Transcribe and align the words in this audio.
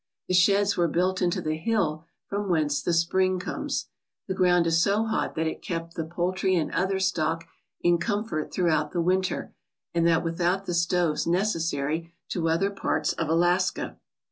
The 0.27 0.33
sheds 0.33 0.75
were 0.75 0.87
built 0.87 1.21
into 1.21 1.43
the 1.43 1.57
hill 1.57 2.05
from 2.25 2.49
whence 2.49 2.81
the 2.81 2.91
spring 2.91 3.37
comes. 3.37 3.85
The 4.27 4.33
ground 4.33 4.65
is 4.65 4.81
so 4.81 5.05
hot 5.05 5.35
that 5.35 5.45
it 5.45 5.61
kept 5.61 5.93
the 5.93 6.05
poultry 6.05 6.55
and 6.55 6.71
other 6.71 6.99
stock 6.99 7.43
in 7.81 7.99
comfort 7.99 8.51
throughout 8.51 8.93
the 8.93 8.99
winter, 9.01 9.53
and 9.93 10.07
that 10.07 10.23
without 10.23 10.65
the 10.65 10.73
stoves 10.73 11.27
necessary 11.27 12.15
to 12.29 12.49
other 12.49 12.71
parts 12.71 13.13
of 13.13 13.29
Alaska. 13.29 13.99